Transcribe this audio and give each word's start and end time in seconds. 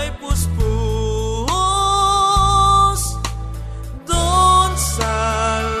Ay 0.00 0.08
puspos. 0.16 0.64
Doon 4.08 4.72
sa 4.72 5.16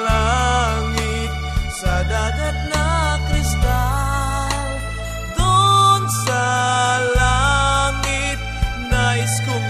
langit, 0.04 1.32
sa 1.80 2.04
dagat 2.04 2.56
na 2.68 3.16
kristal. 3.32 4.76
Doon 5.40 6.04
sa 6.28 6.44
langit, 7.16 8.36
nais 8.92 9.40
kong 9.48 9.69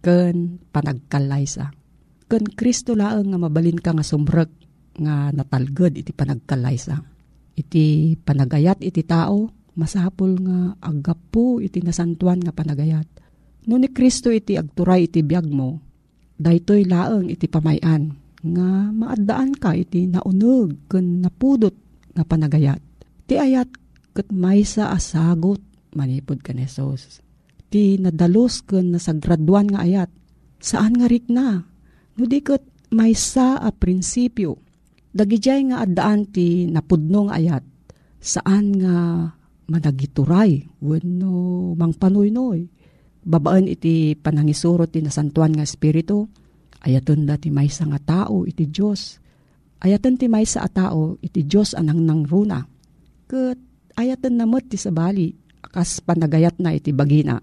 ken 0.00 0.60
panagkalaysa. 0.72 1.72
Ken 2.30 2.44
Kristo 2.56 2.96
laeng 2.96 3.32
nga 3.32 3.38
mabalin 3.40 3.80
ka 3.80 3.96
nga 3.96 4.04
sumrek 4.04 4.50
nga 5.00 5.32
natalged 5.32 5.96
iti 5.96 6.12
panagkalaysa. 6.12 6.96
Iti 7.56 8.16
panagayat 8.16 8.80
iti 8.80 9.04
tao, 9.04 9.52
masapul 9.76 10.40
nga 10.40 10.74
agapu 10.80 11.60
iti 11.60 11.84
nasantuan 11.84 12.40
nga 12.40 12.52
panagayat 12.52 13.20
No 13.68 13.76
ni 13.76 13.92
Kristo 13.92 14.32
iti 14.32 14.56
agturay 14.56 15.04
iti 15.10 15.20
biyag 15.20 15.48
mo, 15.52 15.76
daytoy 16.40 16.88
laeng 16.88 17.28
iti 17.28 17.44
pamayan, 17.44 18.16
nga 18.40 18.88
maadaan 18.88 19.52
ka 19.52 19.76
iti 19.76 20.08
naunog 20.08 20.88
ken 20.88 21.20
napudot 21.20 21.76
nga 22.16 22.24
panagayat. 22.24 22.80
Ti 23.28 23.36
ayat 23.36 23.68
ket 24.16 24.32
maysa 24.32 24.96
asagot 24.96 25.60
manipod 25.92 26.40
ka 26.40 26.56
nesos. 26.56 27.20
Ti 27.70 28.02
nadalos 28.02 28.66
ken 28.66 28.90
nasagraduan 28.90 29.70
nga 29.70 29.86
ayat, 29.86 30.10
saan 30.58 30.98
nga 30.98 31.06
rik 31.06 31.30
na? 31.30 31.62
No 32.18 32.22
di 32.26 32.42
ket 32.42 32.66
maysa 32.90 33.62
a 33.62 33.70
prinsipyo. 33.70 34.58
Dagijay 35.14 35.70
nga 35.70 35.86
addaan 35.86 36.26
ti 36.26 36.66
napudno 36.66 37.30
nga 37.30 37.38
ayat, 37.38 37.64
saan 38.18 38.74
nga 38.74 38.94
managituray 39.70 40.66
wenno 40.82 41.72
mangpanoy-noy 41.78 42.80
babaan 43.24 43.68
iti 43.68 44.16
panangisuro 44.16 44.88
ti 44.88 45.04
nasantuan 45.04 45.52
nga 45.52 45.64
espiritu, 45.64 46.28
ayaton 46.84 47.28
da 47.28 47.36
ti 47.36 47.52
maysa 47.52 47.84
nga 47.88 48.00
tao 48.00 48.48
iti 48.48 48.68
Diyos. 48.68 49.20
Ayaton 49.80 50.20
ti 50.20 50.28
maysa 50.28 50.60
a 50.64 50.68
tao 50.68 51.16
iti 51.24 51.44
Diyos 51.44 51.72
anang 51.72 52.04
nang 52.04 52.24
runa. 52.24 52.60
Kat 53.28 53.56
ayaton 53.96 54.36
namot 54.36 54.68
ti 54.68 54.76
sabali, 54.76 55.32
akas 55.64 56.04
panagayat 56.04 56.60
na 56.60 56.76
iti 56.76 56.92
bagina. 56.92 57.40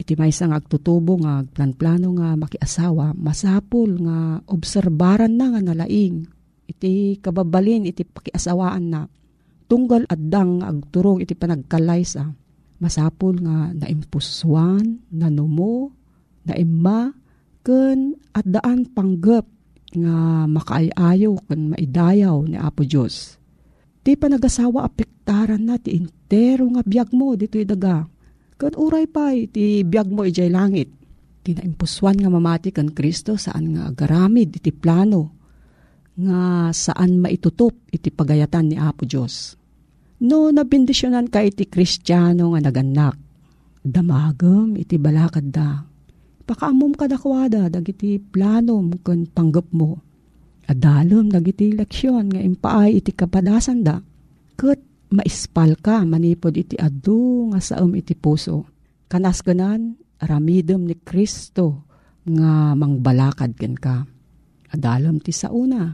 Iti 0.00 0.16
maysa 0.16 0.48
nga 0.48 0.56
agtutubo 0.56 1.20
nga 1.20 1.44
plan-plano 1.44 2.16
nga 2.16 2.32
makiasawa, 2.40 3.12
masapul 3.12 4.00
nga 4.00 4.40
obserbaran 4.48 5.36
na 5.36 5.52
nga 5.52 5.60
nalaing. 5.60 6.24
Iti 6.64 7.20
kababalin 7.20 7.84
iti 7.84 8.08
pakiasawaan 8.08 8.84
na. 8.88 9.04
Tunggal 9.68 10.08
addang 10.08 10.64
agturong 10.64 11.20
iti 11.20 11.36
panagkalaysa 11.36 12.32
masapul 12.80 13.36
nga 13.44 13.76
naimpuswan, 13.76 15.04
nanumo, 15.12 15.92
naimma, 16.48 17.12
ken 17.60 18.16
at 18.32 18.48
daan 18.48 18.88
panggap 18.88 19.44
nga 19.92 20.48
makaayayo 20.48 21.36
ken 21.44 21.76
maidayaw 21.76 22.48
ni 22.48 22.56
Apo 22.56 22.88
Diyos. 22.88 23.36
Ti 24.00 24.16
panagasawa 24.16 24.88
apektaran 24.88 25.60
na 25.60 25.76
ti 25.76 25.92
intero 25.92 26.64
nga 26.72 26.80
biyag 26.80 27.12
mo 27.12 27.36
dito 27.36 27.60
daga. 27.68 28.08
Ken 28.60 28.76
uray 28.76 29.08
pa 29.08 29.32
ti 29.32 29.80
biyag 29.80 30.12
mo 30.12 30.28
ijay 30.28 30.52
langit. 30.52 30.92
Ti 31.40 31.56
naimpuswan 31.56 32.20
nga 32.20 32.28
mamati 32.28 32.68
kan 32.68 32.92
Kristo 32.92 33.40
saan 33.40 33.72
nga 33.72 33.88
agaramid 33.88 34.60
iti 34.60 34.68
plano 34.68 35.40
nga 36.20 36.68
saan 36.68 37.16
maitutop 37.16 37.72
iti 37.88 38.12
pagayatan 38.12 38.68
ni 38.68 38.76
Apo 38.76 39.08
Diyos 39.08 39.56
No 40.20 40.52
nabindisyonan 40.52 41.32
ka 41.32 41.40
iti 41.40 41.64
kristyano 41.64 42.52
nga 42.52 42.60
naganak. 42.68 43.16
Damagam 43.80 44.76
iti 44.76 45.00
balakad 45.00 45.48
da. 45.48 45.80
Pakaamom 46.44 46.92
ka 46.92 47.08
dakwada 47.08 47.72
dagiti 47.72 48.20
planom 48.20 49.00
kun 49.00 49.24
panggap 49.24 49.72
mo. 49.72 49.96
Adalom 50.68 51.32
dagiti 51.32 51.72
leksyon 51.72 52.36
nga 52.36 52.40
impaay 52.44 53.00
iti 53.00 53.16
kapadasan 53.16 53.80
da. 53.80 53.96
Kat 54.60 54.76
maispal 55.10 55.78
ka 55.78 56.06
manipod 56.06 56.54
iti 56.54 56.78
adu 56.78 57.50
nga 57.54 57.60
saom 57.62 57.94
iti 57.98 58.14
puso. 58.14 58.66
Kanas 59.10 59.42
ganan 59.42 59.98
ramidom 60.22 60.86
ni 60.86 60.94
Kristo 60.98 61.90
nga 62.26 62.74
mangbalakad 62.78 63.58
ken 63.58 63.74
ka. 63.74 64.06
Adalom 64.70 65.18
ti 65.18 65.34
sauna 65.34 65.90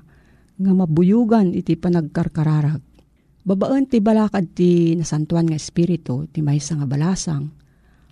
nga 0.56 0.72
mabuyugan 0.72 1.56
iti 1.56 1.76
panagkarkararag 1.76 2.96
Babaan 3.46 3.86
ti 3.86 4.02
balakad 4.02 4.58
ti 4.58 4.98
nasantuan 4.98 5.46
nga 5.46 5.54
espiritu, 5.54 6.26
ti 6.34 6.42
maysa 6.42 6.82
nga 6.82 6.90
balasang. 6.90 7.46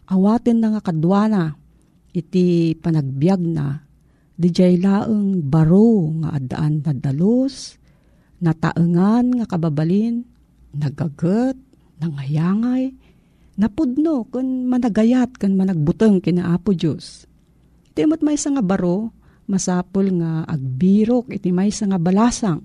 Awaten 0.07 0.63
na 0.63 0.79
nga 0.79 0.83
kadwana, 0.87 1.59
iti 2.15 2.79
panagbiag 2.79 3.43
na, 3.43 3.83
di 4.39 4.55
laeng 4.55 5.43
baro 5.43 6.15
nga 6.23 6.39
adaan 6.39 6.87
na 6.87 6.95
dalos, 6.95 7.75
nataengan 8.39 9.43
nga 9.43 9.47
kababalin, 9.51 10.23
nagagat, 10.75 11.57
nangayangay, 12.03 12.93
napudno 13.55 14.27
kun 14.29 14.67
managayat 14.67 15.39
kun 15.39 15.55
managbuteng 15.55 16.19
kina 16.19 16.55
Apo 16.55 16.75
Dios. 16.75 17.27
Iti 17.95 18.03
mo't 18.11 18.23
may 18.27 18.35
nga 18.35 18.65
baro, 18.65 19.15
masapol 19.47 20.11
nga 20.19 20.43
agbirok 20.49 21.31
iti 21.31 21.53
may 21.53 21.71
nga 21.71 22.01
balasang 22.01 22.65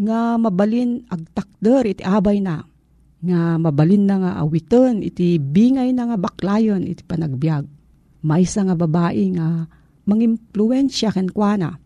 nga 0.00 0.40
mabalin 0.40 1.04
agtakder 1.12 1.92
iti 1.92 2.02
abay 2.02 2.40
na 2.40 2.64
nga 3.20 3.60
mabalin 3.60 4.08
na 4.08 4.16
nga 4.16 4.32
awiton 4.40 5.04
iti 5.04 5.36
bingay 5.36 5.92
na 5.92 6.08
nga 6.08 6.16
baklayon 6.16 6.88
iti 6.88 7.04
panagbiag. 7.04 7.68
Maysa 8.24 8.64
nga 8.64 8.76
babae 8.76 9.36
nga 9.36 9.68
mangimpluensya 10.08 11.12
ken 11.12 11.28
kuana 11.28 11.76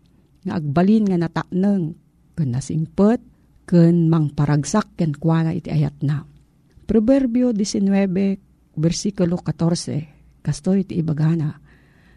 nga 0.47 0.53
agbalin 0.55 1.03
nga 1.11 1.19
natakneng 1.19 1.95
ken 2.39 2.49
nasingpet 2.55 3.19
ken 3.65 4.07
mangparagsak 4.09 4.97
ken 4.97 5.13
kuana 5.17 5.51
iti 5.51 5.69
ayat 5.73 5.99
na. 6.05 6.23
Proverbio 6.85 7.49
19 7.51 8.77
versikulo 8.77 9.41
14 9.41 10.41
kasto 10.45 10.77
iti 10.77 11.01
ibagana. 11.01 11.57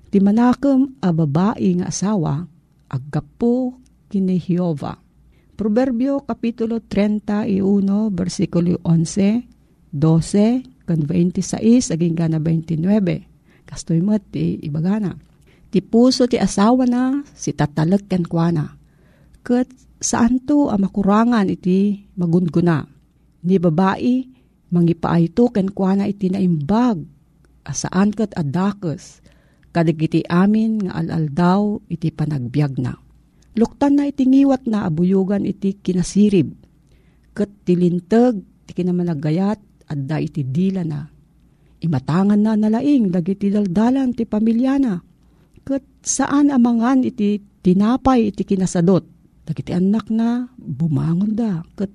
Ti 0.08 0.20
manakem 0.20 1.00
a 1.04 1.12
babae 1.12 1.80
nga 1.80 1.88
asawa 1.88 2.44
aggapo 2.88 3.76
kini 4.08 4.40
Jehovah 4.40 5.08
Proverbio 5.58 6.22
Kapitulo 6.22 6.78
31, 6.86 7.50
versikulo 8.14 8.78
11, 8.86 9.42
12, 9.90 10.86
kan 10.86 11.02
26, 11.02 11.98
aging 11.98 12.14
gana 12.14 12.38
29. 12.38 12.78
Kastoy 13.66 13.98
mo 13.98 14.14
ti 14.22 14.62
ibagana. 14.62 15.18
Ti 15.66 15.82
puso 15.82 16.30
ti 16.30 16.38
asawa 16.38 16.86
na, 16.86 17.26
si 17.34 17.50
tatalag 17.58 18.06
ken 18.06 18.22
kuana. 18.22 18.78
Kat 19.42 19.66
saan 19.98 20.42
to 20.46 20.70
ang 20.70 20.86
makurangan 20.86 21.50
iti 21.50 22.08
magunguna. 22.14 22.86
Ni 23.44 23.58
babae, 23.58 24.26
mangipaay 24.70 25.30
to 25.34 25.50
ken 25.50 25.70
kuana 25.70 26.06
iti 26.06 26.30
naimbag. 26.30 27.02
Asaan 27.68 28.14
kat 28.14 28.32
adakes. 28.34 29.20
Kadigiti 29.68 30.24
amin 30.26 30.88
nga 30.88 31.04
alaldaw 31.04 31.84
iti 31.92 32.08
panagbiag 32.08 32.80
na 32.80 32.96
Luktan 33.58 33.98
na 33.98 34.06
itingiwat 34.06 34.70
na 34.70 34.86
abuyugan 34.86 35.42
iti 35.42 35.74
kinasirib. 35.74 36.54
Kat 37.34 37.50
tilintag, 37.66 38.38
ti 38.62 38.70
kinamanagayat, 38.70 39.58
adda 39.90 40.22
iti 40.22 40.46
dila 40.46 40.86
na. 40.86 41.02
Imatangan 41.82 42.38
na 42.38 42.54
nalaing, 42.54 43.10
dagiti 43.10 43.50
daldalan 43.50 44.14
ti 44.14 44.30
pamilyana. 44.30 45.02
Kat 45.66 45.82
saan 46.06 46.54
amangan 46.54 47.02
iti 47.02 47.42
tinapay 47.42 48.30
iti 48.30 48.46
kinasadot. 48.46 49.17
Dagiti 49.48 49.72
anak 49.72 50.12
na, 50.12 50.44
bumangon 50.60 51.32
da. 51.32 51.64
Kat 51.72 51.88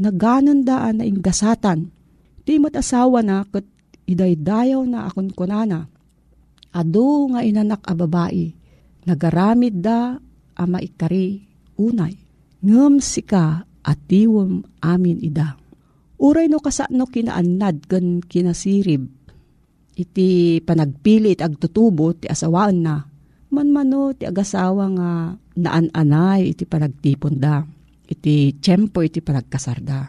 naganan 0.00 0.64
da 0.64 0.88
na 0.96 1.04
inggasatan. 1.04 1.92
Ti 2.40 2.56
asawa 2.56 3.20
na, 3.20 3.44
kat 3.44 3.68
idaydayaw 4.08 4.80
na 4.88 5.04
akon 5.04 5.28
kunana. 5.28 5.84
Ado 6.72 7.28
nga 7.36 7.44
inanak 7.44 7.84
a 7.84 7.92
babae. 7.92 8.48
Nagaramid 9.04 9.84
da 9.84 10.16
ama 10.56 10.80
ikari 10.80 11.44
unay. 11.76 12.16
Ngem 12.64 12.96
sika 13.04 13.68
atiwom 13.84 14.64
amin 14.80 15.20
ida. 15.20 15.52
Uray 16.16 16.48
no 16.48 16.64
kasano 16.64 17.04
kinaanad 17.12 17.84
kan 17.84 18.24
kinasirib. 18.24 19.04
Iti 19.96 20.60
panagpilit 20.64 21.44
agtutubo 21.44 22.16
ti 22.16 22.24
asawaan 22.24 22.78
na. 22.80 23.04
Manmano 23.52 24.16
ti 24.16 24.24
agasawa 24.24 24.84
nga 24.96 25.10
naan-anay 25.56 26.52
iti 26.52 26.64
panagtipon 26.68 27.36
da. 27.40 27.64
Iti 28.06 28.54
tiyempo 28.56 29.02
iti 29.02 29.18
panagkasarda. 29.18 30.08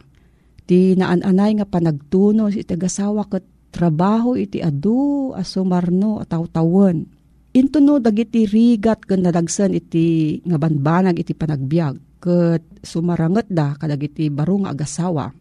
Ti 0.68 0.94
naan-anay 1.00 1.58
nga 1.58 1.66
panagtunos 1.66 2.54
iti 2.54 2.72
agasawa 2.72 3.26
kat 3.26 3.44
trabaho 3.74 4.38
iti 4.38 4.62
adu 4.62 5.32
asumarno 5.34 6.22
at 6.24 6.30
tawtawan 6.32 7.18
Into 7.58 7.82
no 7.82 7.98
dagiti 7.98 8.46
rigat 8.46 9.02
ken 9.10 9.26
nadagsen 9.26 9.74
iti 9.74 10.38
nga 10.46 10.62
banbanag 10.62 11.18
iti 11.18 11.34
panagbiag 11.34 12.22
ket 12.22 12.62
sumaranget 12.86 13.50
da 13.50 13.74
kadagiti 13.74 14.30
baro 14.30 14.62
nga 14.62 14.78
agasawa. 14.78 15.34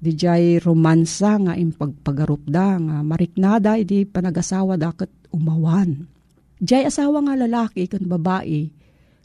Dijay 0.00 0.64
romansa 0.64 1.36
nga 1.36 1.52
impagpagarup 1.52 2.48
da 2.48 2.80
nga 2.80 3.04
mariknada 3.04 3.76
iti 3.76 4.08
panagasawa 4.08 4.80
da 4.80 4.96
ket 4.96 5.12
umawan. 5.28 6.08
Jay 6.56 6.88
asawa 6.88 7.20
nga 7.28 7.36
lalaki 7.36 7.84
kan 7.84 8.08
babae, 8.08 8.72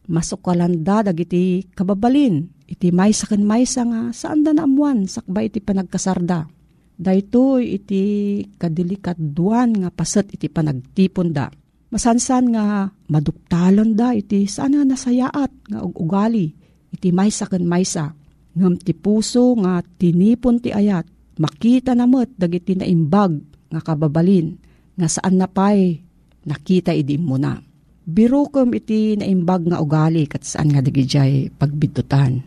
masukalanda 0.08 1.04
dagiti 1.06 1.68
kababalin, 1.72 2.52
iti 2.68 2.92
maysa 2.92 3.30
kan 3.30 3.44
maysa 3.44 3.88
nga 3.88 4.02
saan 4.12 4.44
da 4.44 4.52
naamuan 4.52 5.08
sakba 5.08 5.46
iti 5.46 5.64
panagkasarda. 5.64 6.50
Daytoy 6.94 7.82
iti 7.82 8.04
kadilikat 8.56 9.18
duan 9.18 9.74
nga 9.74 9.90
paset 9.90 10.30
iti 10.30 10.48
panagtipon 10.48 11.34
da. 11.34 11.50
Masansan 11.90 12.54
nga 12.54 12.90
maduktalon 13.10 13.94
da 13.94 14.14
iti 14.14 14.50
sana 14.50 14.86
nasayaat 14.86 15.52
nga 15.70 15.80
ugali 15.82 16.54
iti 16.94 17.10
maysa 17.10 17.50
kan 17.50 17.66
maysa. 17.66 18.14
Ngam 18.54 18.78
ti 18.78 18.94
puso 18.94 19.58
nga 19.58 19.82
tinipon 19.82 20.62
ti 20.62 20.70
ayat 20.70 21.10
makita 21.42 21.98
namot 21.98 22.30
dagiti 22.38 22.78
naimbag 22.78 23.42
nga 23.74 23.82
kababalin 23.82 24.54
nga 24.94 25.10
saan 25.10 25.42
na 25.42 25.50
pay 25.50 25.98
nakita 26.46 26.94
idi 26.94 27.18
mo 27.18 27.42
na. 27.42 27.58
Biro 28.04 28.52
kom 28.52 28.76
iti 28.76 29.16
naimbag 29.16 29.72
nga 29.72 29.80
ugali 29.80 30.28
kat 30.28 30.44
saan 30.44 30.76
nga 30.76 30.84
digijay 30.84 31.48
pagbitutan. 31.56 32.44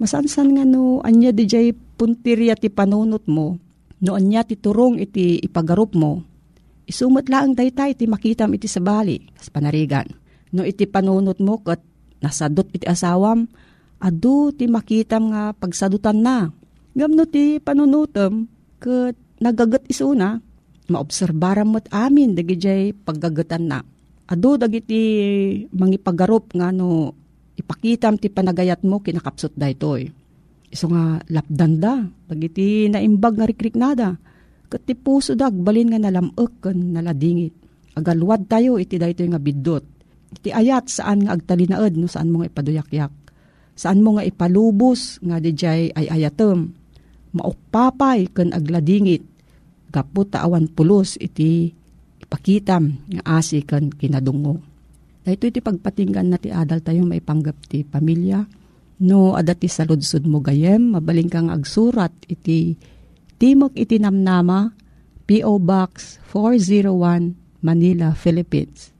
Masansan 0.00 0.56
nga 0.56 0.64
no 0.64 1.04
anya 1.04 1.28
dijay 1.28 1.76
puntirya 1.76 2.56
ti 2.56 2.72
panunot 2.72 3.28
mo 3.28 3.60
no 4.00 4.10
anya 4.16 4.48
ti 4.48 4.56
turong 4.56 4.96
iti 4.96 5.36
ipagarup 5.44 5.92
mo. 5.92 6.24
Isumot 6.88 7.28
lang 7.28 7.52
daytay 7.52 7.92
iti 7.92 8.08
makitam 8.08 8.56
iti 8.56 8.64
sabali 8.64 9.20
kas 9.36 9.52
panarigan. 9.52 10.08
No 10.56 10.64
iti 10.64 10.88
panunot 10.88 11.36
mo 11.36 11.60
kat 11.60 11.84
nasadot 12.24 12.72
iti 12.72 12.88
asawam 12.88 13.44
adu 14.00 14.56
ti 14.56 14.64
makitam 14.72 15.36
nga 15.36 15.52
pagsadutan 15.52 16.24
na. 16.24 16.48
Gamno 16.96 17.28
ti 17.28 17.60
panunutom 17.60 18.48
kat 18.80 19.20
nagagat 19.36 19.84
isuna 19.84 20.40
maobserbaran 20.88 21.68
mo't 21.68 21.92
amin 21.92 22.32
dagijay 22.32 22.96
paggagatan 23.04 23.68
na. 23.68 23.78
Adu 24.24 24.56
dagiti 24.56 25.00
mangipagarup 25.68 26.56
nga 26.56 26.72
no 26.72 27.12
ipakitam 27.60 28.16
ti 28.16 28.32
panagayat 28.32 28.80
mo 28.82 29.04
kinakapsot 29.04 29.52
da 29.52 29.68
itoy. 29.68 30.08
Iso 30.72 30.88
nga 30.88 31.20
lapdanda, 31.28 32.08
dagiti 32.26 32.88
naimbag 32.88 33.36
nga 33.36 33.46
rikrik 33.46 33.76
nada. 33.76 34.16
Kat 34.72 34.82
ti 34.88 34.96
puso 34.96 35.36
dag 35.36 35.52
balin 35.52 35.92
nga 35.92 36.00
nalamok 36.00 36.64
kan 36.64 36.74
naladingit. 36.74 37.52
Agalwad 37.94 38.48
tayo 38.48 38.80
iti 38.80 38.96
da 38.96 39.12
itoy 39.12 39.28
nga 39.28 39.38
bidot. 39.38 39.84
Iti 40.34 40.50
ayat 40.50 40.90
saan 40.90 41.28
nga 41.28 41.36
agtalinaed 41.36 41.94
no 41.94 42.08
saan 42.08 42.32
mo 42.32 42.42
nga 42.42 42.50
ipaduyak-yak. 42.50 43.12
Saan 43.76 44.02
mo 44.02 44.18
nga 44.18 44.26
ipalubos 44.26 45.20
nga 45.22 45.38
dijay 45.38 45.94
ay 45.94 46.06
ayatem. 46.10 46.74
Maukpapay 47.36 48.32
kan 48.32 48.50
agladingit 48.56 49.22
kaput 49.94 50.34
awan 50.34 50.66
pulos 50.66 51.14
iti 51.22 51.70
ipakitam 52.24 53.04
nga 53.06 53.38
asi 53.38 53.60
kan 53.62 53.92
kinadungo. 53.92 54.64
Dahito 55.24 55.48
iti 55.48 55.60
pagpatinggan 55.60 56.32
na 56.32 56.38
ti 56.40 56.48
adal 56.52 56.80
tayo 56.80 57.04
maipanggap 57.04 57.56
ti 57.68 57.84
pamilya. 57.84 58.44
No 59.04 59.36
adati 59.36 59.68
sa 59.68 59.84
ludsud 59.84 60.24
mo 60.24 60.40
gayem, 60.40 60.96
mabaling 60.96 61.28
kang 61.28 61.52
agsurat 61.52 62.12
iti 62.28 62.76
Timok 63.34 63.74
iti 63.74 63.98
Namnama, 63.98 64.72
P.O. 65.26 65.58
Box 65.58 66.22
401, 66.30 67.34
Manila, 67.66 68.14
Philippines. 68.14 68.94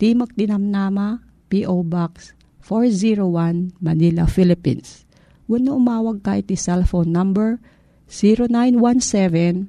Timok 0.00 0.32
ti 0.34 0.48
Namnama, 0.48 1.20
P.O. 1.52 1.84
Box 1.84 2.32
401, 2.64 3.76
Manila, 3.84 4.24
Philippines. 4.24 5.04
Wano 5.44 5.76
umawag 5.76 6.24
ka 6.24 6.40
iti 6.40 6.56
cellphone 6.56 7.12
number 7.12 7.60
0917 8.08 9.68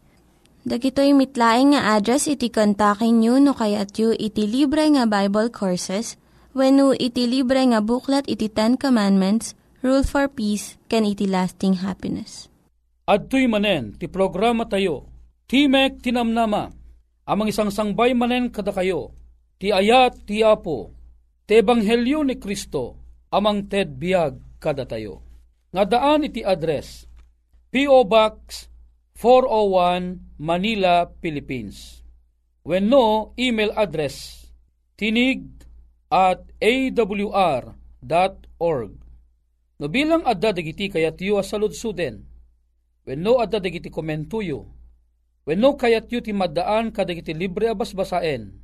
Dagitoy 0.61 1.17
mitlaing 1.17 1.73
nga 1.73 1.97
address 1.97 2.29
iti 2.29 2.53
kontakin 2.53 3.17
nyo 3.17 3.41
no 3.41 3.57
kayat 3.57 3.97
yu 3.97 4.13
iti 4.13 4.45
libre 4.45 4.85
nga 4.93 5.09
Bible 5.09 5.49
Courses 5.49 6.21
when 6.53 6.77
no 6.77 6.93
iti 6.93 7.25
libre 7.25 7.65
nga 7.65 7.81
buklat 7.81 8.29
iti 8.29 8.45
Ten 8.45 8.77
Commandments, 8.77 9.57
Rule 9.81 10.05
for 10.05 10.29
Peace, 10.29 10.77
can 10.85 11.01
iti 11.01 11.25
lasting 11.25 11.81
happiness. 11.81 12.45
Adtoy 13.09 13.49
manen 13.49 13.97
ti 13.97 14.05
programa 14.05 14.69
tayo, 14.69 15.09
Timek 15.49 15.97
Tinamnama, 15.97 16.69
amang 17.25 17.49
isang 17.49 17.73
sangbay 17.73 18.13
manen 18.13 18.53
kada 18.53 18.69
kayo, 18.69 19.17
ti 19.57 19.73
ayat 19.73 20.29
ti 20.29 20.45
apo, 20.45 20.93
ti 21.49 21.57
ebanghelyo 21.57 22.21
ni 22.21 22.37
Kristo, 22.37 23.01
amang 23.33 23.65
ted 23.65 23.97
biag 23.97 24.61
kada 24.61 24.85
tayo. 24.85 25.25
Nga 25.73 25.83
daan 25.89 26.29
iti 26.29 26.45
address, 26.45 27.09
P.O. 27.73 28.05
Box 28.05 28.70
401 29.21 30.41
Manila, 30.41 31.05
Philippines. 31.21 32.01
When 32.65 32.89
no, 32.89 33.37
email 33.37 33.69
address 33.77 34.49
tinig 34.97 35.45
at 36.09 36.41
awr.org. 36.57 37.73
No 39.77 39.85
bilang 39.89 40.25
adda 40.25 40.57
dagiti 40.57 40.89
kayat 40.89 41.21
yu 41.21 41.37
asalud 41.37 41.77
suden. 41.77 42.25
When 43.05 43.21
no 43.21 43.37
adda 43.37 43.61
dagiti 43.61 43.93
komentuyo. 43.93 44.65
When 45.45 45.61
no 45.61 45.77
kayat 45.77 46.09
yu 46.09 46.25
ti 46.25 46.33
maddaan 46.33 46.89
kadagiti 46.89 47.37
libre 47.37 47.69
abas 47.69 47.93
basaen. 47.93 48.57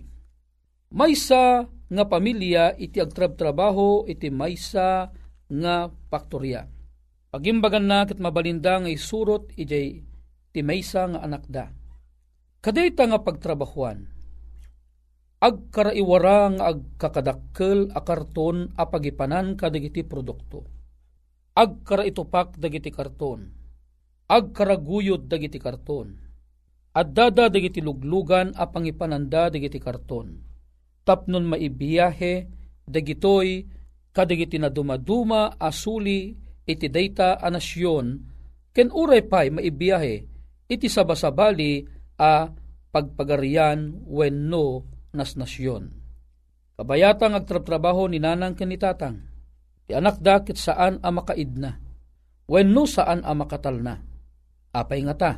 Maysa 0.94 1.66
nga 1.66 2.04
pamilya 2.06 2.78
iti 2.78 3.02
agtrab-trabaho 3.02 4.06
iti 4.06 4.30
maysa 4.30 5.10
nga 5.50 5.90
paktorya. 5.90 6.70
Pagimbagan 7.34 7.82
na 7.82 8.06
kat 8.06 8.22
mabalinda 8.22 8.78
nga 8.78 8.86
isurot 8.86 9.50
ijay 9.58 10.06
ti 10.54 10.60
maysa 10.62 11.10
nga 11.10 11.26
anak 11.26 11.50
da. 11.50 11.66
Kadayta 12.62 13.10
nga 13.10 13.18
pagtrabahuan. 13.18 14.06
Agkaraiwara 15.42 16.54
nga 16.54 16.64
agkakadakkel 16.70 17.90
a 17.90 18.00
karton 18.06 18.70
a 18.78 18.86
pagipanan 18.86 19.58
kadagiti 19.58 20.06
produkto. 20.06 20.70
Agkaraitupak 21.58 22.54
dagiti 22.62 22.94
karton. 22.94 23.50
Agkaraguyod 24.30 25.26
dagiti 25.26 25.58
karton 25.58 26.32
Addada 26.92 27.48
dagiti 27.48 27.80
luglugan 27.80 28.52
a 28.52 28.68
pangipananda 28.68 29.48
dagiti 29.48 29.80
karton. 29.80 30.44
Tapnon 31.08 31.48
maibiyahe 31.48 32.46
dagitoy 32.84 33.64
kadagiti 34.12 34.60
na 34.60 34.68
dumaduma 34.68 35.56
asuli 35.56 36.36
iti 36.68 36.86
dayta 36.92 37.40
a 37.40 37.48
ken 38.70 38.88
uray 38.92 39.24
pay 39.24 39.48
maibiyahe 39.48 40.14
iti 40.68 40.86
sabasabali 40.86 41.91
a 42.22 42.54
pagpagarian 42.94 44.06
wenno 44.06 44.86
nas 45.10 45.34
nasyon. 45.34 45.90
Kabayatang 46.78 47.34
agtratrabaho 47.34 48.06
ni 48.06 48.22
nanang 48.22 48.54
kanitatang. 48.54 49.26
Ti 49.90 49.98
anak 49.98 50.22
dakit 50.22 50.54
saan 50.54 51.02
a 51.02 51.10
makaidna. 51.10 51.82
Wenno 52.46 52.86
saan 52.86 53.26
a 53.26 53.34
makatalna. 53.34 53.98
Apay 54.70 55.02
nga 55.02 55.14
ta 55.18 55.32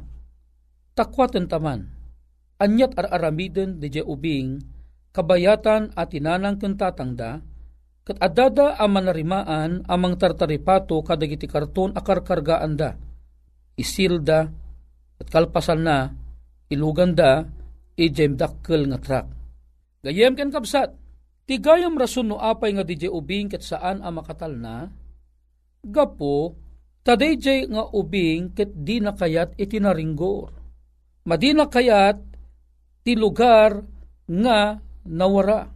takwaten 0.95 1.51
taman. 1.51 1.91
Anyat 2.55 2.95
ar 2.95 3.11
aramiden 3.11 3.83
di 3.83 3.91
ubing, 3.99 4.63
kabayatan 5.11 5.91
at 5.99 6.15
inanang 6.15 6.57
kentatangda, 6.63 7.43
kat 8.07 8.17
adada 8.23 8.79
ang 8.79 8.95
manarimaan 8.95 9.83
amang 9.91 10.15
tartaripato 10.15 11.03
kadagiti 11.03 11.51
karton 11.51 11.99
akarkargaan 11.99 12.73
da. 12.79 12.95
Isilda 13.75 14.47
at 15.19 15.27
kalpasan 15.27 15.83
na 15.83 16.15
iluganda 16.75 17.47
ijem 17.95 18.35
dakkel 18.35 18.91
nga 18.91 18.99
trak. 18.99 19.27
Gayem 20.05 20.35
ken 20.35 20.53
kapsat, 20.53 20.93
tigayam 21.47 21.97
rason 21.97 22.29
no 22.29 22.37
apay 22.43 22.75
nga 22.75 22.85
DJ 22.85 23.09
ubing 23.09 23.49
ket 23.49 23.65
saan 23.65 24.03
ang 24.03 24.21
makatal 24.21 24.53
na, 24.53 24.91
gapo, 25.81 26.59
taday 27.07 27.39
nga 27.71 27.89
ubing 27.95 28.53
ket 28.53 28.75
di 28.75 29.01
nakayat 29.01 29.57
itinaringgor 29.57 30.65
Madina 31.25 31.65
kayat 31.73 32.21
ti 33.01 33.17
lugar 33.17 33.81
nga 34.29 34.77
nawara. 35.09 35.73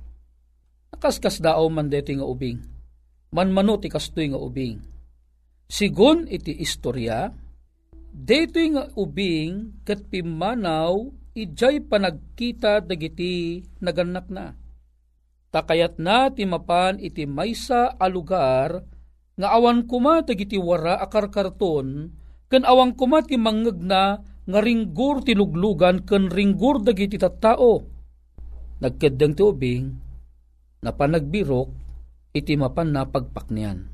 Nakaskas 0.92 1.40
dao 1.40 1.64
man 1.72 1.88
dito 1.88 2.12
nga 2.12 2.28
ubing. 2.28 2.60
Manmano 3.32 3.80
ti 3.80 3.88
kastoy 3.88 4.28
nga 4.28 4.40
ubing. 4.40 4.76
Sigun 5.68 6.28
iti 6.28 6.52
istorya, 6.52 7.28
dito 8.18 8.58
nga 8.58 8.90
ubing 8.98 9.78
kat 9.86 10.10
pimanaw 10.10 11.06
ijay 11.38 11.78
panagkita 11.86 12.82
dagiti 12.82 13.62
naganak 13.78 14.26
na. 14.26 14.58
Takayat 15.54 16.02
na 16.02 16.28
ti 16.34 16.42
mapan 16.42 16.98
iti 16.98 17.24
maysa 17.24 17.94
a 17.94 18.06
lugar 18.10 18.82
nga 19.38 19.48
awan 19.54 19.86
kuma 19.86 20.26
dagiti 20.26 20.58
wara 20.58 20.98
akarkarton 20.98 22.10
ken 22.50 22.66
awang 22.66 22.98
kuma 22.98 23.22
ti 23.22 23.38
mangeg 23.38 23.78
na 23.78 24.18
nga 24.48 24.60
ringgur 24.64 25.22
ti 25.22 25.38
luglugan 25.38 26.02
ken 26.02 26.26
ringgur 26.26 26.82
dagiti 26.82 27.20
tattao. 27.20 27.84
Nagkeddeng 28.78 29.34
ti 29.34 29.42
ubing, 29.42 29.84
na 30.82 30.94
panagbirok, 30.94 31.68
iti 32.30 32.54
mapan 32.54 32.94
na 32.94 33.02
pagpaknian. 33.10 33.90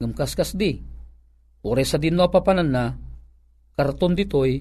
Ngamkaskas 0.00 0.56
di, 0.56 0.80
ore 1.60 1.84
sa 1.84 2.00
din 2.00 2.16
no 2.16 2.32
papanan 2.32 2.70
na, 2.72 2.84
karton 3.78 4.18
ditoy, 4.18 4.58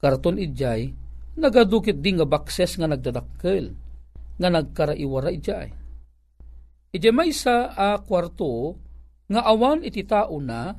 karton 0.00 0.40
idjay, 0.40 0.88
nagadukit 1.36 2.00
di 2.00 2.16
nga 2.16 2.24
bakses 2.24 2.80
nga 2.80 2.88
nagdadakkel, 2.88 3.76
nga 4.40 4.48
nagkaraiwara 4.48 5.28
idjay. 5.28 5.68
Ije 6.96 7.12
may 7.12 7.36
sa 7.36 7.76
a 7.76 8.00
kwarto, 8.00 8.80
nga 9.28 9.44
awan 9.44 9.84
iti 9.84 10.08
tao 10.08 10.40
na, 10.40 10.72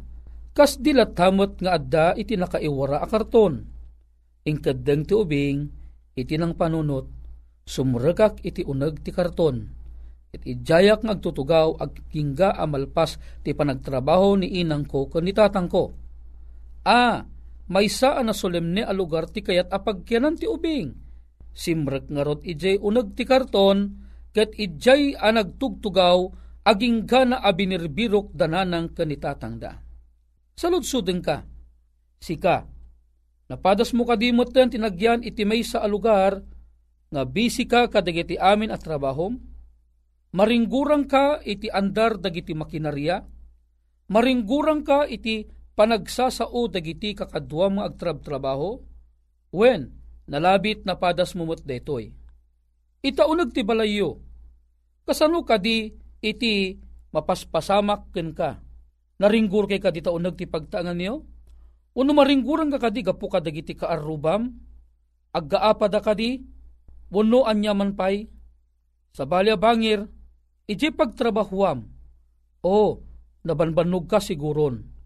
kas 0.57 0.81
dilatamot 0.81 1.61
nga 1.61 1.77
adda 1.77 2.17
iti 2.17 2.33
nakaiwara 2.33 2.97
a 2.97 3.05
karton. 3.05 3.61
Ingkadeng 4.41 5.05
ti 5.05 5.13
ubing, 5.13 5.69
iti 6.17 6.33
nang 6.33 6.57
panunot, 6.57 7.05
sumregak 7.61 8.41
iti 8.41 8.65
uneg 8.65 9.05
ti 9.05 9.13
karton. 9.13 9.69
It 10.33 10.41
ijayak 10.49 11.05
nga 11.05 11.13
agtutugaw 11.13 11.77
agkingga 11.77 12.57
amalpas 12.57 13.21
ti 13.45 13.53
panagtrabaho 13.53 14.41
ni 14.41 14.65
inang 14.65 14.89
ko 14.89 15.05
ni 15.21 15.29
tatang 15.29 15.69
ko. 15.69 15.93
A, 16.81 17.21
may 17.67 17.91
saan 17.91 18.31
na 18.31 18.35
solemne 18.35 18.83
a 18.83 18.93
lugar 18.95 19.27
ti 19.31 19.43
kayat 19.43 19.71
apagkyanan 19.71 20.39
ti 20.39 20.47
ubing. 20.47 20.95
Simrek 21.51 22.07
nga 22.07 22.23
rot 22.23 22.45
ijay 22.47 22.79
uneg 22.79 23.17
ti 23.17 23.27
karton, 23.27 23.91
ket 24.31 24.55
ijay 24.55 25.17
a 25.17 25.33
nagtugtugaw 25.33 26.19
aging 26.67 27.07
gana 27.07 27.41
abinirbirok 27.43 28.31
dananang 28.35 28.91
kanitatang 28.91 29.57
da 29.59 29.87
saludsuden 30.57 31.21
ka. 31.21 31.45
Sika, 32.17 32.65
napadas 33.45 33.93
mo 33.93 34.09
kadimot 34.09 34.49
ten 34.49 34.73
tinagyan 34.73 35.21
iti 35.21 35.45
may 35.45 35.61
sa 35.61 35.85
alugar, 35.85 36.41
nga 37.13 37.23
bisi 37.23 37.69
ka 37.69 37.87
kadagiti 37.87 38.35
amin 38.35 38.73
at 38.73 38.81
trabahom, 38.81 39.37
maringgurang 40.33 41.05
ka 41.05 41.39
iti 41.45 41.69
andar 41.69 42.17
dagiti 42.17 42.57
makinarya, 42.57 43.21
maringgurang 44.09 44.81
ka 44.81 45.05
iti 45.05 45.45
panagsasao 45.77 46.65
dagiti 46.73 47.13
kakadwa 47.13 47.69
mga 47.69 47.85
agtrab-trabaho, 47.93 48.81
when 49.53 49.93
nalabit 50.25 50.81
na 50.83 50.97
padas 50.97 51.37
mumot 51.37 51.61
detoy. 51.61 52.17
Itaunag 53.05 53.53
ti 53.53 53.61
balayo, 53.61 54.17
kasano 55.05 55.45
ka 55.45 55.61
di 55.61 55.93
iti 56.19 56.73
mapaspasamak 57.13 58.09
ken 58.09 58.33
ka, 58.33 58.57
naringgur 59.21 59.69
kay 59.69 59.77
kadita 59.77 60.09
unag 60.09 60.33
ti 60.33 60.49
pagtaangan 60.49 60.97
niyo? 60.97 61.23
Uno 61.97 62.11
maringguran 62.13 62.73
ka 62.73 62.81
kadi 62.89 63.05
gapu 63.05 63.29
ka 63.29 63.37
dagiti 63.37 63.77
kaarubam? 63.77 64.49
Aggaapa 65.33 65.89
da 65.89 66.01
kadi? 66.01 66.41
Wano 67.13 67.45
anya 67.45 67.73
man 67.77 67.93
pay? 67.93 68.29
Sa 69.13 69.25
balya 69.25 69.57
bangir, 69.57 70.05
iji 70.69 70.93
pagtrabahuam. 70.93 71.89
O, 72.61 73.01
nabanbanog 73.45 74.05
ka 74.05 74.21
siguron. 74.21 74.96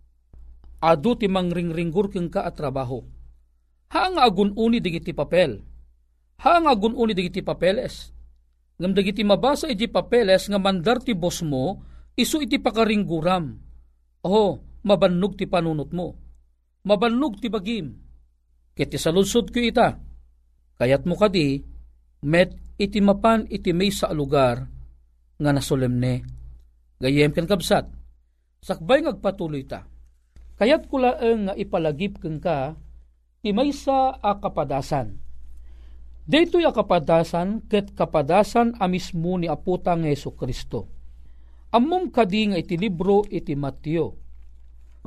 Adu 0.82 1.14
ti 1.14 1.30
mangringringgur 1.30 2.10
keng 2.10 2.34
ka 2.34 2.50
at 2.50 2.58
trabaho. 2.58 3.06
Haang 3.94 4.18
agun-uni 4.18 4.82
digiti 4.82 5.14
papel. 5.14 5.62
Haang 6.42 6.66
agun-uni 6.66 7.14
digiti 7.14 7.46
papeles. 7.46 8.10
Ngam 8.82 8.98
digiti 8.98 9.22
mabasa 9.22 9.70
iji 9.70 9.86
papeles 9.86 10.50
nga 10.50 10.58
mandar 10.58 10.98
ti 11.06 11.14
boss 11.14 11.46
mo, 11.46 11.86
isu 12.18 12.50
iti 12.50 12.58
pakaringguram 12.58 13.72
Oh, 14.22 14.62
mabannog 14.86 15.38
ti 15.38 15.50
panunot 15.50 15.90
mo. 15.94 16.14
Mabannog 16.86 17.42
ti 17.42 17.50
bagim. 17.50 17.94
Kiti 18.74 18.98
sa 18.98 19.10
lunsod 19.14 19.50
ko 19.50 19.60
ita. 19.62 19.98
Kayat 20.78 21.06
mo 21.06 21.18
kadi, 21.18 21.62
met 22.26 22.58
iti 22.78 23.02
mapan 23.02 23.46
iti 23.50 23.74
may 23.74 23.94
sa 23.94 24.14
lugar 24.14 24.66
nga 25.38 25.52
nasolemne. 25.54 26.26
Gayem 27.02 27.34
ken 27.34 27.50
kabsat. 27.50 27.90
Sakbay 28.62 29.06
ngagpatuloy 29.06 29.66
ta. 29.66 29.91
Kayat 30.62 30.86
laeng 30.86 31.50
nga 31.50 31.54
ipalagip 31.58 32.22
ken 32.22 32.38
ka, 32.38 32.78
ti 33.42 33.50
may 33.50 33.74
sa 33.74 34.14
a 34.22 34.38
kapadasan. 34.38 35.18
Dito'y 36.30 36.70
a 36.70 36.70
kapadasan, 36.70 37.66
ket 37.66 37.98
kapadasan 37.98 38.78
a 38.78 38.86
mismo 38.86 39.42
ni 39.42 39.50
aputang 39.50 40.06
Yeso 40.06 40.38
Kristo 40.38 41.02
Ammom 41.72 42.12
kadi 42.12 42.52
nga 42.52 42.60
iti 42.60 42.76
libro 42.76 43.24
iti 43.32 43.56
Mateo. 43.56 44.12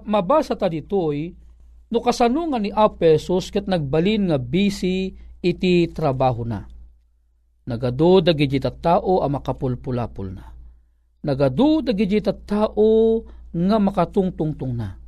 Mabasa 0.08 0.56
ta 0.56 0.66
ditoy, 0.66 1.28
no 1.92 2.00
kasano 2.00 2.48
nga 2.48 2.58
ni 2.58 2.72
Apesos 2.72 3.52
ket 3.52 3.68
nagbalin 3.68 4.32
nga 4.32 4.40
busy 4.40 5.12
iti 5.44 5.86
trabaho 5.92 6.42
na. 6.42 6.64
Nagado 7.68 8.24
dagiti 8.24 8.58
tao 8.58 9.20
a 9.20 9.28
makapulpulapul 9.28 10.28
na. 10.32 10.44
Nagado 11.20 11.84
dagiti 11.84 12.24
tao 12.24 13.22
nga 13.52 13.76
makatungtungtong 13.76 14.74
na. 14.74 15.03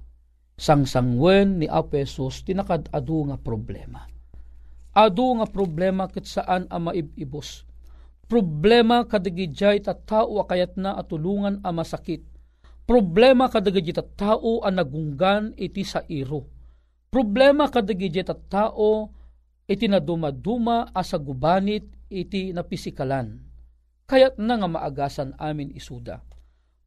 Sangsangwen 0.57 1.61
ni 1.61 1.69
Apesos 1.69 2.41
tinakad-adu 2.43 3.29
nga 3.29 3.37
problema. 3.37 4.09
Adu 4.97 5.37
nga 5.37 5.47
problema 5.47 6.09
ket 6.09 6.25
saan 6.25 6.65
a 6.73 6.81
maibibos 6.81 7.69
Problema 8.27 9.07
kadagijay 9.07 9.79
ta 9.87 9.95
tao 9.95 10.43
akayat 10.43 10.75
na 10.75 10.99
atulungan 10.99 11.63
a 11.63 11.71
masakit. 11.71 12.27
Problema 12.83 13.47
kadagijay 13.47 13.95
ta 13.95 14.03
tao 14.03 14.67
a 14.67 14.69
nagunggan 14.75 15.55
iti 15.55 15.87
sa 15.87 16.03
iro. 16.11 16.43
Problema 17.07 17.71
kadagijay 17.71 18.27
ta 18.27 18.35
tao 18.35 19.15
iti 19.71 19.87
na 19.87 20.03
dumaduma 20.03 20.91
asa 20.91 21.23
gubanit 21.23 21.87
iti 22.11 22.51
napisikalan. 22.51 23.47
Kaya't 24.11 24.43
na 24.43 24.59
nga 24.59 24.69
maagasan 24.75 25.39
amin 25.39 25.71
isuda. 25.71 26.19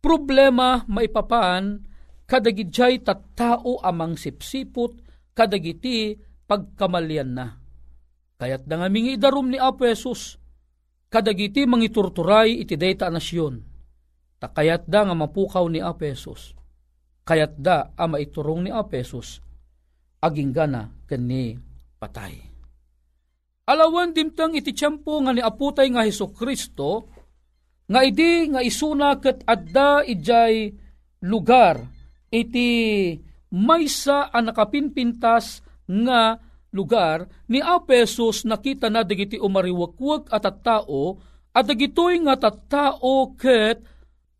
Problema 0.03 0.83
maipapaan 0.91 1.87
kadagidjay 2.29 3.01
tattao 3.01 3.81
amang 3.81 4.13
sipsipot 4.13 5.01
kadagiti 5.33 6.13
pagkamalyan 6.45 7.33
na. 7.33 7.57
Kaya't 8.39 8.69
na 8.69 8.85
nga 8.85 8.87
mingi 8.87 9.17
darum 9.17 9.49
ni 9.49 9.57
Apo 9.57 9.83
Jesus, 9.83 10.37
kadagiti 11.09 11.65
mangiturturay 11.65 12.61
iti 12.61 12.77
dayta 12.77 13.09
nasyon. 13.09 13.65
Takayat 14.39 14.87
da 14.87 15.03
nga 15.03 15.15
mapukaw 15.17 15.65
ni 15.67 15.81
Apo 15.81 16.05
Jesus. 16.05 16.55
Kayat 17.25 17.59
da 17.59 17.91
ang 17.97 18.15
maiturong 18.15 18.69
ni 18.69 18.71
Apo 18.71 18.95
Jesus. 18.95 19.41
Aging 20.23 20.53
gana 20.53 20.87
kani 21.09 21.57
patay. 21.99 22.37
Alawan 23.69 24.15
dimtang 24.15 24.57
iti 24.57 24.73
tiyempo 24.73 25.21
nga 25.21 25.29
ni 25.29 25.45
aputay 25.45 25.93
nga 25.93 26.01
Heso 26.01 26.33
Kristo, 26.33 27.05
nga 27.85 28.01
idi 28.01 28.49
nga 28.49 28.65
isuna 28.65 29.13
ket 29.21 29.45
adda 29.45 30.01
ijay 30.09 30.73
lugar 31.21 31.98
iti 32.29 32.69
maysa 33.53 34.29
ang 34.29 34.53
nakapinpintas 34.53 35.65
nga 35.89 36.37
lugar 36.69 37.25
ni 37.49 37.57
Apesos 37.59 38.45
nakita 38.45 38.93
na 38.93 39.01
dagiti 39.01 39.41
umariwakwag 39.41 40.29
at 40.29 40.45
at 40.45 40.61
tao 40.61 41.17
at 41.49 41.65
dagitoy 41.65 42.21
nga 42.21 42.37
tattao 42.37 43.33
ket 43.33 43.81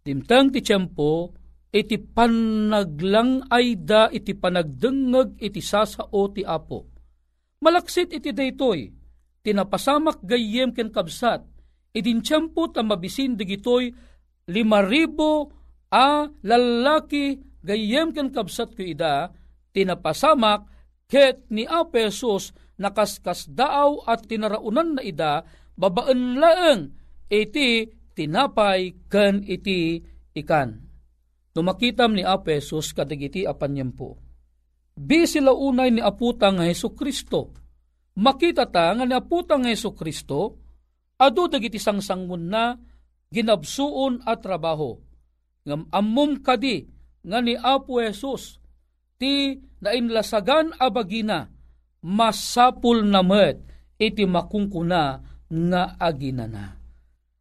dimtang 0.06 0.54
ti 0.54 0.62
tiyempo 0.62 1.34
iti 1.74 1.98
panaglang 1.98 3.50
ay 3.50 3.78
da 3.82 4.10
iti 4.10 4.34
panagdengeg 4.38 5.38
iti 5.42 5.62
sasao 5.62 6.22
ti 6.34 6.42
Apo. 6.46 6.86
Malaksit 7.62 8.14
iti 8.14 8.30
daytoy 8.34 8.90
tinapasamak 9.42 10.22
gayem 10.26 10.74
ken 10.74 10.94
kabsat, 10.94 11.46
idin 11.94 12.22
tiyempo 12.22 12.70
ta 12.70 12.86
mabisin 12.86 13.34
digitoy 13.38 13.90
lima 14.50 14.82
ribo 14.86 15.50
a 15.90 16.30
lalaki 16.46 17.49
gayem 17.66 18.16
ken 18.16 18.30
kabsat 18.34 18.76
ko 18.76 18.84
ida, 18.84 19.32
tinapasamak 19.76 20.70
ket 21.10 21.46
ni 21.52 21.66
a 21.66 21.86
pesos 21.88 22.54
nakaskas 22.80 23.50
daaw 23.52 24.04
at 24.08 24.26
tinaraunan 24.26 24.98
na 24.98 25.02
ida, 25.04 25.44
babaan 25.76 26.40
laeng 26.40 26.96
iti 27.28 27.90
tinapay 28.16 29.08
ken 29.12 29.44
iti 29.44 30.00
ikan. 30.36 30.88
Tumakitam 31.50 32.14
ni 32.14 32.22
Apesos 32.22 32.94
kadagiti 32.94 33.42
apanyempo. 33.42 34.22
Bi 34.94 35.26
sila 35.26 35.50
unay 35.50 35.98
ni 35.98 36.00
aputang 36.00 36.62
Heso 36.62 36.94
Kristo 36.94 37.60
makita 38.20 38.68
ta 38.68 38.92
nga 38.92 39.08
naputa 39.08 39.56
nga 39.56 39.72
Yeso 39.72 39.96
Kristo, 39.96 40.60
adu 41.16 41.48
dagiti 41.48 41.80
sangsangmun 41.80 42.44
na 42.52 42.76
ginabsuon 43.32 44.28
at 44.28 44.44
trabaho. 44.44 45.00
Ngam 45.64 45.88
ammom 45.92 46.44
kadi 46.44 46.84
nga 47.26 47.40
ni 47.44 47.56
Apo 47.56 48.00
Jesus 48.00 48.60
ti 49.20 49.60
nainlasagan 49.84 50.76
abagina 50.80 51.52
masapul 52.04 53.04
na 53.04 53.20
met 53.24 53.60
iti 54.00 54.24
makungkuna 54.24 55.20
nga 55.50 55.84
agina 56.00 56.48
na. 56.48 56.80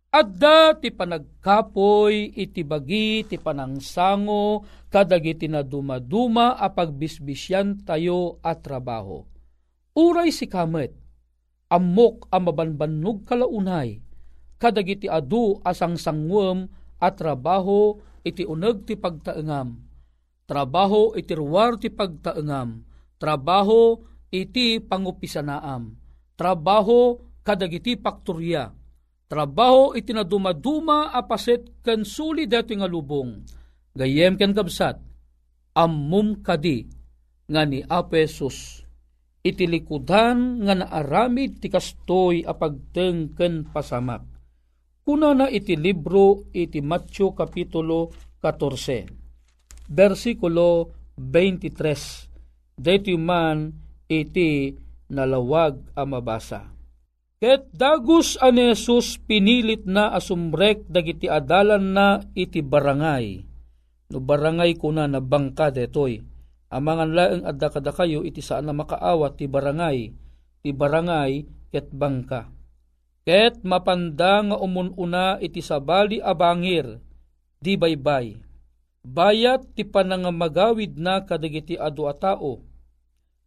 Adda 0.09 0.81
ti 0.81 0.89
panagkapoy 0.89 2.33
iti 2.35 2.65
bagi 2.65 3.23
ti 3.29 3.37
panangsango 3.37 4.65
kadagiti 4.89 5.47
na 5.47 5.61
dumaduma 5.61 6.57
a 6.57 6.73
pagbisbisyan 6.73 7.85
tayo 7.85 8.41
at 8.41 8.65
trabaho 8.65 9.29
Uray 9.99 10.31
si 10.31 10.47
kamet, 10.47 10.95
amok 11.75 12.31
ang 12.31 12.47
mabanbanog 12.47 13.27
kalaunay, 13.27 13.99
kadagiti 14.55 15.11
adu 15.11 15.59
asang 15.67 15.99
sangwem 15.99 16.71
at 17.03 17.19
trabaho 17.19 17.99
iti 18.29 18.45
uneg 18.45 18.85
ti 18.85 18.95
pagtaengam. 18.95 19.81
Trabaho 20.45 21.17
iti 21.17 21.33
ruwar 21.33 21.81
ti 21.81 21.89
pagtaengam. 21.89 22.85
Trabaho 23.17 24.05
iti 24.29 24.79
pangupisanaam. 24.79 25.83
Trabaho 26.37 27.17
kadagiti 27.41 27.97
pakturya. 27.97 28.69
Trabaho 29.29 29.93
iti 29.97 30.13
nadumaduma 30.13 31.13
apaset 31.13 31.85
ken 31.85 32.05
suli 32.05 32.49
dati 32.49 32.77
nga 32.77 32.89
lubong. 32.89 33.45
Gayem 33.93 34.39
ken 34.39 34.55
kabsat, 34.55 34.97
ammum 35.77 36.41
kadi 36.41 36.87
nga 37.49 37.67
ni 37.67 37.83
Apesus 37.83 38.89
iti 39.49 39.65
likudan 39.65 40.67
nga 40.67 40.75
naaramid 40.77 41.63
ti 41.63 41.73
kastoy 41.73 42.45
a 42.45 42.53
pagtengken 42.53 43.73
pasamak. 43.73 44.38
Kuna 45.09 45.33
na 45.33 45.49
iti 45.49 45.73
libro 45.73 46.45
iti 46.53 46.85
Matthew 46.85 47.33
Kapitulo 47.33 48.13
14, 48.45 49.89
versikulo 49.89 50.93
23, 51.17 52.77
dito 52.77 53.17
man 53.17 53.73
iti 54.05 54.77
nalawag 55.09 55.81
a 55.97 56.05
mabasa. 56.05 56.69
Ket 57.41 57.73
dagus 57.73 58.37
ani 58.37 58.77
Jesus 58.77 59.17
pinilit 59.17 59.89
na 59.89 60.13
asumrek 60.13 60.85
dagiti 60.93 61.25
adalan 61.25 61.97
na 61.97 62.21
iti 62.37 62.61
barangay. 62.61 63.49
No 64.13 64.21
barangay 64.21 64.77
kuna 64.77 65.09
na 65.09 65.25
bangka 65.25 65.73
detoy 65.73 66.21
amangan 66.69 67.17
laeng 67.17 67.43
adda 67.49 67.73
kada 67.73 67.97
kayo 67.97 68.21
iti 68.29 68.45
saan 68.45 68.69
na 68.69 68.77
makaawat 68.77 69.41
ti 69.41 69.49
barangay 69.49 70.13
ti 70.61 70.71
barangay 70.77 71.49
ket 71.73 71.89
bangka 71.97 72.58
ket 73.29 73.61
mapanda 73.61 74.41
nga 74.41 74.57
umununa 74.57 75.37
iti 75.45 75.61
sabali 75.61 76.17
abangir 76.17 76.97
di 77.61 77.77
baybay. 77.77 78.41
Bayat 79.05 79.77
ti 79.77 79.85
panangamagawid 79.85 80.97
na 80.97 81.21
kadagiti 81.21 81.77
adu 81.77 82.09
a 82.09 82.17
tao. 82.17 82.65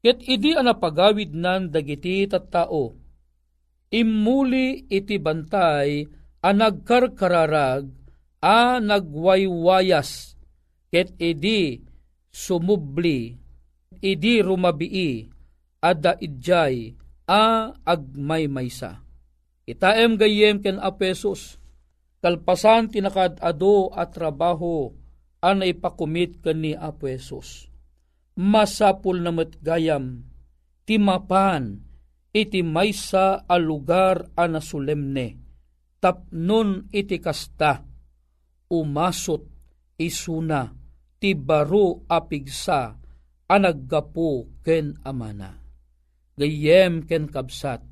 Ket 0.05 0.21
idi 0.21 0.53
ana 0.53 0.77
pagawid 0.77 1.33
nan 1.33 1.73
dagiti 1.73 2.29
tattao. 2.29 2.93
Immuli 3.89 4.85
iti 4.85 5.17
bantay 5.17 6.05
a 6.45 6.49
nagkarkararag 6.53 7.89
a 8.37 8.77
nagwaywayas 8.77 10.37
ket 10.93 11.09
idi 11.17 11.81
sumubli, 12.29 13.33
idi 13.97 14.45
rumabii, 14.45 15.25
ada 15.81 16.13
idjay, 16.21 16.93
a 17.25 17.73
agmay 17.81 18.45
maysa. 18.45 19.10
Itaem 19.71 20.19
gayem 20.19 20.59
ken 20.59 20.83
apesos, 20.83 21.55
kalpasan 22.19 22.91
tinakad 22.91 23.39
ado 23.39 23.87
at 23.95 24.11
trabaho, 24.11 24.91
ana 25.39 25.63
ipakumit 25.63 26.43
ken 26.43 26.59
ni 26.59 26.75
apesos. 26.75 27.71
Masapul 28.35 29.23
na 29.23 29.31
gayam, 29.63 30.27
timapan, 30.83 31.79
iti 32.35 32.59
maysa 32.67 33.47
a 33.47 33.55
lugar 33.55 34.27
ana 34.35 34.59
solemne, 34.59 35.39
tapnon 36.03 36.91
iti 36.91 37.23
kasta, 37.23 37.79
umasot 38.67 39.47
isuna, 39.95 40.67
ti 41.15 41.31
baro 41.31 42.03
apigsa 42.11 42.99
anaggapo 43.47 44.59
ken 44.67 44.99
amana. 45.07 45.63
Gayem 46.35 47.07
ken 47.07 47.31
kabsat, 47.31 47.83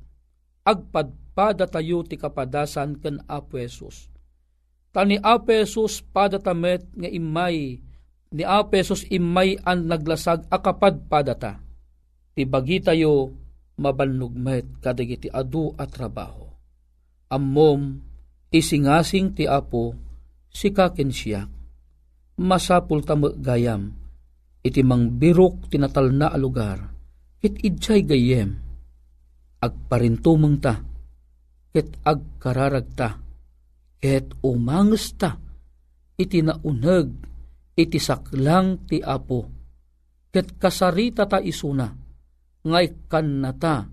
agpadpada 0.66 1.29
tayo 1.48 2.04
ti 2.04 2.20
kapadasan 2.20 3.00
ken 3.00 3.24
Apo 3.24 3.56
Jesus. 3.56 4.12
Tani 4.92 5.16
Apo 5.20 5.50
Jesus 5.52 6.04
padatamet 6.04 6.92
nga 6.92 7.08
imay, 7.08 7.80
ni 8.30 8.44
Apo 8.44 8.76
Jesus 8.76 9.08
imay 9.08 9.56
ang 9.64 9.88
naglasag 9.88 10.44
akapad 10.52 11.08
padata. 11.08 11.56
Ti 12.36 12.42
bagi 12.44 12.84
tayo 12.84 13.32
mabanlugmet 13.80 14.84
kadagiti 14.84 15.32
adu 15.32 15.72
at 15.80 15.88
trabaho. 15.88 16.46
Ammom 17.32 17.96
isingasing 18.52 19.32
ti 19.32 19.48
Apo 19.48 19.96
si 20.50 20.68
kaken 20.74 21.10
siyak 21.14 21.60
masapul 22.40 23.04
tamo 23.04 23.36
gayam, 23.36 23.92
iti 24.64 24.80
mang 24.80 25.20
birok 25.20 25.68
tinatal 25.68 26.08
na 26.08 26.32
alugar, 26.32 26.88
ket 27.36 27.60
idjay 27.60 28.00
gayem, 28.00 28.56
agparintumeng 29.60 30.56
ta, 30.56 30.80
ket 31.70 31.98
agkararag 32.02 32.88
ta, 32.94 33.18
ket 34.02 34.34
umanges 34.42 35.14
ta, 35.14 35.38
iti 36.18 36.42
nauneg, 36.42 37.08
iti 37.78 37.98
saklang 37.98 38.84
ti 38.86 38.98
apo, 39.00 39.40
ket 40.30 40.58
kasarita 40.58 41.24
ta 41.30 41.38
isuna, 41.38 41.88
ngay 42.66 43.08
kan 43.08 43.28
na 43.40 43.52
ta, 43.54 43.86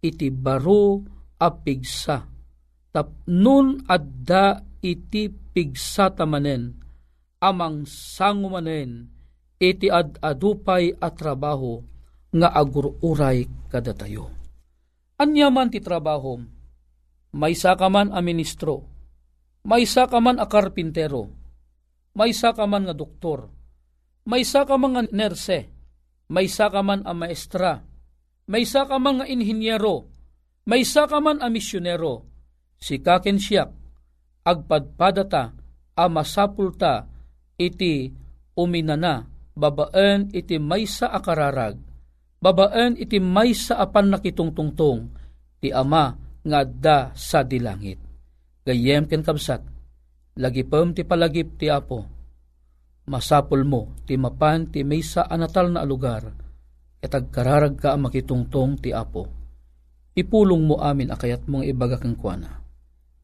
iti 0.00 0.32
baro 0.32 1.04
apigsa, 1.38 2.24
tapnun 2.90 3.84
adda 3.86 4.64
iti 4.82 5.28
pigsa 5.28 6.10
tamanen, 6.16 6.74
amang 7.38 7.86
sangumanen 7.86 9.18
iti 9.58 9.90
ad 9.90 10.22
adupay 10.22 10.94
at 11.02 11.18
trabaho 11.18 11.82
nga 12.30 12.48
agururay 12.54 13.46
kada 13.66 13.90
tayo. 13.90 14.30
Anyaman 15.18 15.66
ti 15.66 15.82
trabaho, 15.82 16.38
may 17.34 17.52
ka 17.52 17.88
man 17.92 18.08
a 18.14 18.20
ministro, 18.24 18.88
may 19.68 19.84
ka 19.84 20.18
man 20.20 20.40
a 20.40 20.46
karpintero, 20.48 21.28
may 22.16 22.32
ka 22.32 22.64
man 22.64 22.88
nga 22.88 22.96
doktor, 22.96 23.52
may 24.24 24.44
ka 24.44 24.76
man 24.80 24.92
nga 24.96 25.02
nerse, 25.12 25.68
may 26.32 26.48
ka 26.48 26.80
man 26.80 27.04
a 27.04 27.12
maestra, 27.12 27.84
may 28.48 28.64
ka 28.64 28.96
man 28.96 29.20
nga 29.20 29.26
inhinyero, 29.28 30.08
may 30.64 30.84
ka 30.84 31.18
man 31.20 31.44
a 31.44 31.52
misyonero, 31.52 32.24
si 32.80 33.00
kaken 33.02 33.36
siyak, 33.36 33.70
agpadpadata, 34.48 35.52
a 35.98 36.04
masapulta, 36.08 37.04
iti 37.58 38.08
uminana, 38.56 39.26
babaan 39.58 40.30
iti 40.30 40.56
maysa 40.56 41.10
akararag, 41.10 41.76
babaan 42.38 42.94
iti 42.94 43.18
maysa 43.18 43.82
apan 43.82 44.14
nakitungtungtong, 44.14 45.10
ti 45.58 45.74
ama 45.74 46.27
nga 46.48 46.64
da 46.64 47.12
sa 47.12 47.44
dilangit. 47.44 48.00
Gayem 48.64 49.04
ken 49.04 49.20
kabsat, 49.24 49.60
lagipem 50.40 50.96
ti 50.96 51.04
palagip 51.04 51.60
ti 51.60 51.68
apo, 51.68 52.04
masapul 53.08 53.64
mo 53.64 53.96
ti 54.04 54.20
mapan 54.20 54.68
ti 54.68 54.84
maysa 54.84 55.24
anatal 55.24 55.72
na 55.72 55.84
lugar, 55.84 56.28
etag 57.00 57.32
kararag 57.32 57.80
ka 57.80 57.96
makitungtong 57.96 58.76
ti 58.80 58.92
apo. 58.92 59.24
Ipulong 60.18 60.66
mo 60.66 60.76
amin 60.82 61.14
akayat 61.14 61.46
mong 61.46 61.64
ibaga 61.64 61.96
kang 61.96 62.18
kuana. 62.18 62.60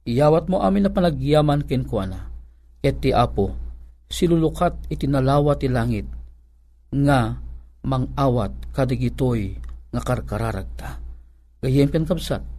Iyawat 0.07 0.47
mo 0.47 0.63
amin 0.63 0.87
na 0.87 0.91
panagyaman 0.95 1.67
ken 1.67 1.83
kuana. 1.83 2.31
Et 2.85 3.01
ti 3.01 3.11
apo, 3.11 3.51
silulukat 4.07 4.77
itinalawa 4.93 5.59
ti 5.59 5.67
langit, 5.67 6.07
nga 6.95 7.41
mangawat 7.83 8.53
kadigitoy 8.71 9.59
nga 9.91 10.01
karkararag 10.07 10.69
ta. 10.79 11.03
Gayem 11.65 11.91
ken 11.91 12.07
kabsat, 12.07 12.54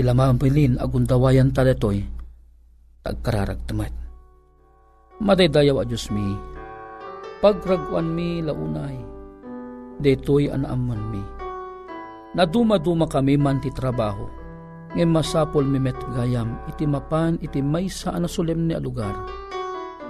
ilamambilin 0.00 0.80
agundawayan 0.80 1.52
taletoy, 1.52 2.00
tagkararag 3.04 3.60
tamat. 3.68 3.92
Madaydayaw 5.20 5.80
a 5.80 5.84
Diyos 5.84 6.08
mi, 6.08 6.32
pagragwan 7.44 8.16
mi 8.16 8.40
launay, 8.40 8.96
detoy 10.00 10.48
anaaman 10.48 11.02
mi. 11.12 11.22
Naduma-duma 12.32 13.04
kami 13.04 13.36
man 13.36 13.60
ti 13.60 13.68
trabaho, 13.68 14.24
ngayon 14.96 15.12
masapol 15.12 15.68
mi 15.68 15.76
met 15.76 15.98
gayam, 16.16 16.56
iti 16.72 16.88
mapan 16.88 17.36
iti 17.44 17.60
may 17.60 17.86
saan 17.86 18.24
na 18.24 18.28
solemne 18.30 18.72
a 18.72 18.80
lugar. 18.80 19.12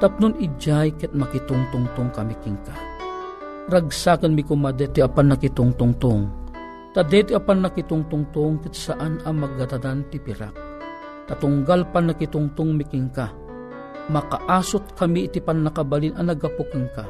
Tapnon 0.01 0.33
ijay 0.41 0.97
ket 0.97 1.13
makitungtungtong 1.13 2.15
kami 2.17 2.33
kingka. 2.41 2.73
Ragsakan 3.69 4.33
mi 4.33 4.41
kumade 4.47 4.89
ti 4.89 5.05
apan 5.05 5.35
nakitungtungtong, 5.35 6.40
Tadet 6.91 7.31
apan 7.31 7.63
nakitungtungtong 7.63 8.67
ket 8.67 8.75
saan 8.75 9.23
ang 9.23 9.39
magdatadan 9.39 10.11
ti 10.11 10.19
pirak. 10.19 10.51
Tatunggal 11.31 11.87
pan 11.95 12.11
nakitungtong 12.11 12.75
miking 12.75 13.07
ka. 13.15 13.31
Makaasot 14.11 14.99
kami 14.99 15.31
iti 15.31 15.39
pan 15.39 15.63
nakabalin 15.63 16.19
ang 16.19 16.35
nagapukang 16.35 16.91
ka. 16.91 17.07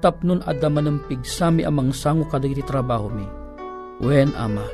Tapnon 0.00 0.40
adaman 0.48 0.88
ng 0.88 0.98
pigsami 1.04 1.68
amang 1.68 1.92
sango 1.92 2.24
kadagiti 2.24 2.64
trabaho 2.64 3.12
mi. 3.12 3.28
Wen 4.00 4.32
ama, 4.40 4.64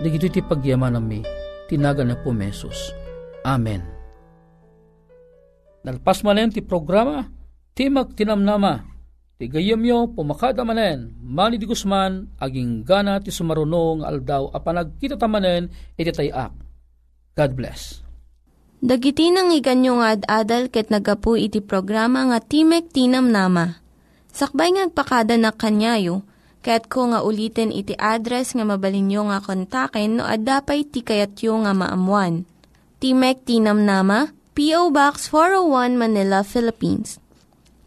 digito 0.00 0.32
iti 0.32 0.40
pagyaman 0.40 0.96
mi, 1.04 1.20
tinaga 1.68 2.00
na 2.00 2.16
po 2.16 2.32
mesos. 2.32 2.96
Amen. 3.44 3.84
Nalpas 5.84 6.24
manen 6.24 6.48
ti 6.48 6.64
programa, 6.64 7.28
Timag 7.76 8.16
Tinamnama, 8.16 8.99
Ti 9.40 9.48
gayamyo 9.48 10.12
pumakada 10.12 10.68
manen, 10.68 11.16
mani 11.24 11.56
di 11.56 11.64
Guzman, 11.64 12.28
aging 12.36 12.84
gana 12.84 13.24
ti 13.24 13.32
sumarunong 13.32 14.04
aldaw 14.04 14.52
a 14.52 14.60
panagkita 14.60 15.16
tamanen 15.16 15.72
iti 15.96 16.12
tayak. 16.12 16.52
God 17.32 17.52
bless. 17.56 18.04
Dagiti 18.84 19.32
nang 19.32 19.48
iganyo 19.48 19.96
nga 19.96 20.12
ad-adal 20.12 20.68
ket 20.68 20.92
nagapu 20.92 21.40
iti 21.40 21.64
programa 21.64 22.28
nga 22.28 22.44
Timek 22.44 22.92
Tinam 22.92 23.32
Nama. 23.32 23.80
Sakbay 24.28 24.76
ngagpakada 24.76 25.40
na 25.40 25.56
kanyayo, 25.56 26.20
ket 26.60 26.92
ko 26.92 27.08
nga 27.08 27.24
ulitin 27.24 27.72
iti 27.72 27.96
address 27.96 28.52
nga 28.52 28.68
mabalinyo 28.68 29.32
nga 29.32 29.40
kontaken 29.40 30.20
no 30.20 30.28
ad-dapay 30.28 30.84
tikayatyo 30.84 31.64
nga 31.64 31.72
maamuan. 31.72 32.44
Timek 33.00 33.40
Tinam 33.48 33.88
Nama, 33.88 34.36
P.O. 34.52 34.92
Box 34.92 35.32
401 35.32 35.96
Manila, 35.96 36.44
Philippines 36.44 37.16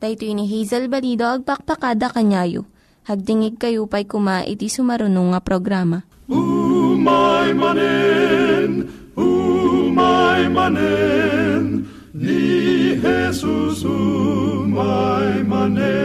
Dayto 0.00 0.24
ini 0.24 0.48
Hazel 0.48 0.88
Balido 0.88 1.28
agpakpakada 1.28 2.08
kanyayo. 2.08 2.64
Hagdingig 3.04 3.60
kayo 3.60 3.84
pa'y 3.84 4.08
kuma 4.08 4.40
iti 4.48 4.72
sumarunong 4.72 5.36
nga 5.36 5.44
programa. 5.44 6.08
Umay 6.24 7.52
manen, 7.52 8.88
umay 9.12 10.48
manen, 10.48 11.84
ni 12.16 12.96
Jesus 12.96 13.84
umay 13.84 15.44
manen. 15.44 16.00